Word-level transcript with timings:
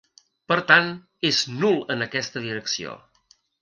Per 0.51 0.57
tant, 0.71 0.89
és 1.31 1.43
nul 1.59 1.79
en 1.97 2.05
aquesta 2.09 2.47
direcció. 2.51 3.01